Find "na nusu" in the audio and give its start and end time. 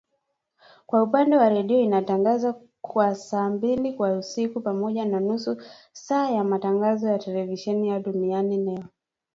5.05-5.57